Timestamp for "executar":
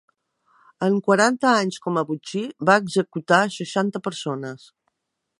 2.85-3.39